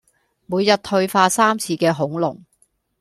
[0.47, 2.43] 每日退化三次嘅恐龍